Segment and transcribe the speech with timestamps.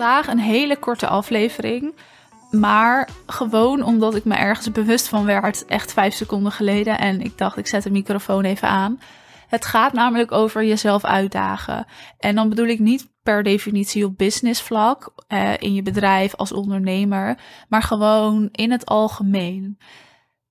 [0.00, 1.94] vandaag een hele korte aflevering.
[2.50, 6.98] Maar gewoon omdat ik me ergens bewust van werd, echt vijf seconden geleden.
[6.98, 9.00] En ik dacht, ik zet de microfoon even aan.
[9.48, 11.86] Het gaat namelijk over jezelf uitdagen.
[12.18, 16.52] En dan bedoel ik niet per definitie op business vlak, eh, in je bedrijf als
[16.52, 19.78] ondernemer, maar gewoon in het algemeen.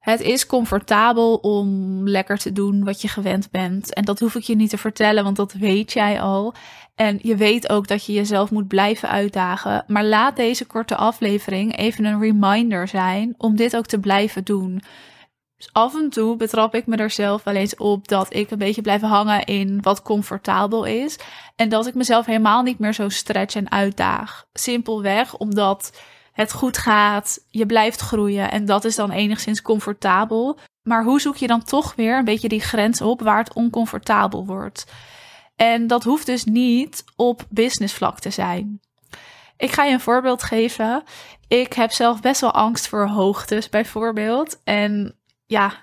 [0.10, 3.94] Het is comfortabel om lekker te doen wat je gewend bent.
[3.94, 6.54] En dat hoef ik je niet te vertellen, want dat weet jij al.
[6.96, 9.84] En je weet ook dat je jezelf moet blijven uitdagen.
[9.88, 14.82] Maar laat deze korte aflevering even een reminder zijn om dit ook te blijven doen.
[15.58, 18.58] Dus af en toe betrap ik me er zelf wel eens op dat ik een
[18.58, 21.20] beetje blijf hangen in wat comfortabel is.
[21.56, 24.46] En dat ik mezelf helemaal niet meer zo stretch en uitdaag.
[24.54, 25.92] Simpelweg omdat
[26.40, 30.60] het goed gaat, je blijft groeien en dat is dan enigszins comfortabel.
[30.82, 34.46] Maar hoe zoek je dan toch weer een beetje die grens op waar het oncomfortabel
[34.46, 34.86] wordt?
[35.56, 38.80] En dat hoeft dus niet op businessvlak te zijn.
[39.58, 41.04] Ik ga je een voorbeeld geven.
[41.48, 44.60] Ik heb zelf best wel angst voor hoogtes, bijvoorbeeld.
[44.64, 45.74] En ja,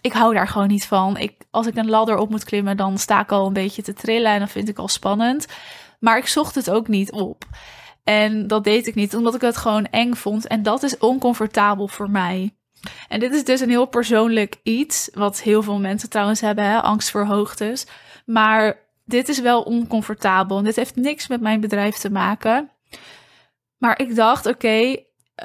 [0.00, 1.16] ik hou daar gewoon niet van.
[1.16, 3.92] Ik, als ik een ladder op moet klimmen, dan sta ik al een beetje te
[3.92, 5.46] trillen en dan vind ik al spannend.
[6.00, 7.44] Maar ik zocht het ook niet op.
[8.06, 10.46] En dat deed ik niet, omdat ik het gewoon eng vond.
[10.46, 12.54] En dat is oncomfortabel voor mij.
[13.08, 16.80] En dit is dus een heel persoonlijk iets, wat heel veel mensen trouwens hebben, hè?
[16.80, 17.86] angst voor hoogtes.
[18.24, 22.70] Maar dit is wel oncomfortabel en dit heeft niks met mijn bedrijf te maken.
[23.78, 24.96] Maar ik dacht, oké,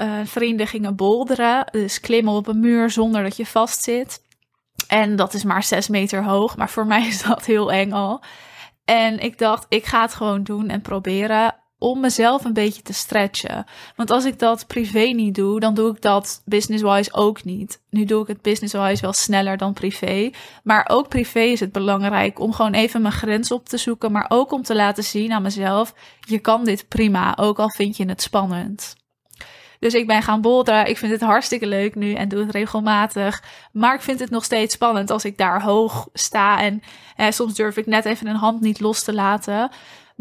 [0.02, 4.22] uh, vrienden gingen bolderen, dus klimmen op een muur zonder dat je vastzit.
[4.88, 8.24] En dat is maar zes meter hoog, maar voor mij is dat heel eng al.
[8.86, 12.94] En ik dacht, ik ga het gewoon doen en proberen om mezelf een beetje te
[12.94, 13.66] stretchen.
[13.96, 17.82] Want als ik dat privé niet doe, dan doe ik dat business-wise ook niet.
[17.90, 20.32] Nu doe ik het business-wise wel sneller dan privé.
[20.64, 24.12] Maar ook privé is het belangrijk om gewoon even mijn grens op te zoeken.
[24.12, 27.98] Maar ook om te laten zien aan mezelf: je kan dit prima, ook al vind
[27.98, 28.96] je het spannend.
[29.80, 30.88] Dus ik ben gaan boulderen.
[30.88, 33.44] Ik vind het hartstikke leuk nu en doe het regelmatig.
[33.72, 36.62] Maar ik vind het nog steeds spannend als ik daar hoog sta.
[36.62, 36.82] En
[37.16, 39.72] eh, soms durf ik net even een hand niet los te laten.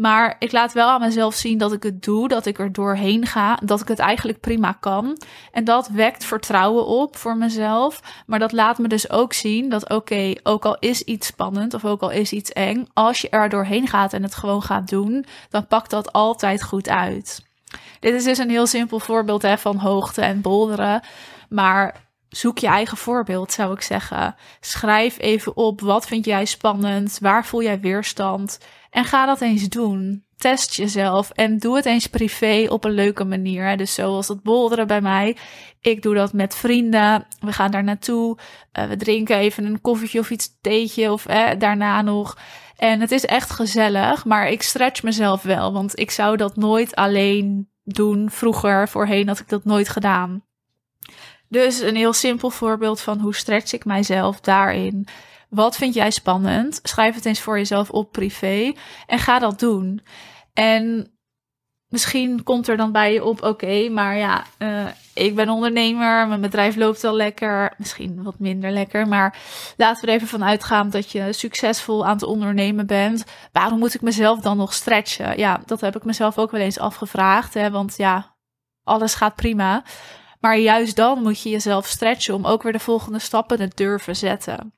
[0.01, 3.25] Maar ik laat wel aan mezelf zien dat ik het doe, dat ik er doorheen
[3.25, 5.21] ga, dat ik het eigenlijk prima kan.
[5.51, 8.01] En dat wekt vertrouwen op voor mezelf.
[8.25, 11.85] Maar dat laat me dus ook zien dat oké, ook al is iets spannend of
[11.85, 15.25] ook al is iets eng, als je er doorheen gaat en het gewoon gaat doen,
[15.49, 17.45] dan pakt dat altijd goed uit.
[17.99, 21.01] Dit is dus een heel simpel voorbeeld hè, van hoogte en bolderen.
[21.49, 21.95] Maar
[22.31, 24.35] zoek je eigen voorbeeld, zou ik zeggen.
[24.59, 28.59] Schrijf even op wat vind jij spannend, waar voel jij weerstand
[28.89, 30.25] en ga dat eens doen.
[30.37, 33.77] Test jezelf en doe het eens privé op een leuke manier.
[33.77, 35.37] Dus zoals het bolderen bij mij.
[35.79, 37.25] Ik doe dat met vrienden.
[37.39, 38.37] We gaan daar naartoe.
[38.79, 42.37] Uh, we drinken even een koffietje of iets theetje of eh, daarna nog.
[42.77, 45.73] En het is echt gezellig, maar ik stretch mezelf wel.
[45.73, 48.29] Want ik zou dat nooit alleen doen.
[48.29, 50.43] Vroeger, voorheen had ik dat nooit gedaan.
[51.51, 55.07] Dus een heel simpel voorbeeld van hoe stretch ik mijzelf daarin.
[55.49, 56.79] Wat vind jij spannend?
[56.83, 58.73] Schrijf het eens voor jezelf op privé
[59.05, 60.01] en ga dat doen.
[60.53, 61.11] En
[61.87, 66.41] misschien komt er dan bij je op, oké, maar ja, uh, ik ben ondernemer, mijn
[66.41, 69.37] bedrijf loopt wel lekker, misschien wat minder lekker, maar
[69.77, 73.23] laten we er even van uitgaan dat je succesvol aan het ondernemen bent.
[73.51, 75.37] Waarom moet ik mezelf dan nog stretchen?
[75.37, 78.35] Ja, dat heb ik mezelf ook wel eens afgevraagd, hè, want ja,
[78.83, 79.83] alles gaat prima.
[80.41, 84.15] Maar juist dan moet je jezelf stretchen om ook weer de volgende stappen te durven
[84.15, 84.73] zetten.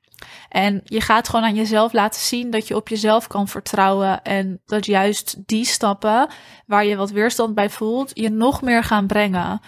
[0.48, 4.22] En je gaat gewoon aan jezelf laten zien dat je op jezelf kan vertrouwen.
[4.22, 6.28] En dat juist die stappen
[6.66, 9.60] waar je wat weerstand bij voelt, je nog meer gaan brengen.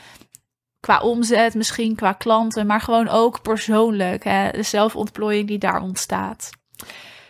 [0.81, 4.25] Qua omzet, misschien qua klanten, maar gewoon ook persoonlijk.
[4.25, 4.51] Hè?
[4.51, 6.51] De zelfontplooiing die daar ontstaat.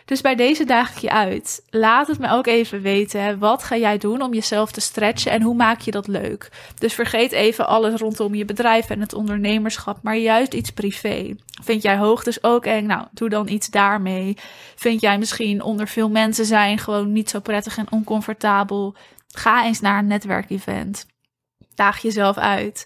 [0.07, 1.63] Dus bij deze daag ik je uit.
[1.69, 3.39] Laat het me ook even weten.
[3.39, 6.49] Wat ga jij doen om jezelf te stretchen en hoe maak je dat leuk?
[6.77, 11.35] Dus vergeet even alles rondom je bedrijf en het ondernemerschap, maar juist iets privé.
[11.63, 12.85] Vind jij hoogtes ook eng?
[12.85, 14.37] Nou, doe dan iets daarmee.
[14.75, 18.95] Vind jij misschien onder veel mensen zijn gewoon niet zo prettig en oncomfortabel?
[19.27, 21.05] Ga eens naar een netwerkevent.
[21.75, 22.85] Daag jezelf uit.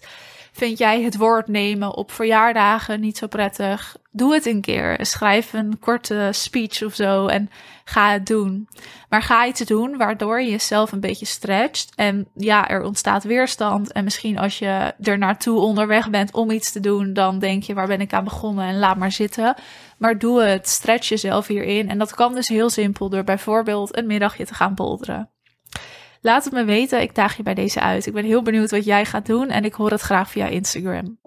[0.52, 3.96] Vind jij het woord nemen op verjaardagen niet zo prettig?
[4.10, 4.98] Doe het een keer.
[5.00, 7.50] Schrijf een korte speech of zo en
[7.84, 8.68] ga het doen.
[9.08, 11.92] Maar ga iets doen waardoor je jezelf een beetje stretcht.
[11.94, 13.92] En ja, er ontstaat weerstand.
[13.92, 17.74] En misschien als je er naartoe onderweg bent om iets te doen, dan denk je:
[17.74, 18.66] waar ben ik aan begonnen?
[18.66, 19.54] En laat maar zitten.
[19.98, 20.68] Maar doe het.
[20.68, 21.88] Stretch jezelf hierin.
[21.88, 25.31] En dat kan dus heel simpel door bijvoorbeeld een middagje te gaan bolderen.
[26.24, 27.00] Laat het me weten.
[27.00, 28.06] Ik daag je bij deze uit.
[28.06, 31.18] Ik ben heel benieuwd wat jij gaat doen en ik hoor het graag via Instagram.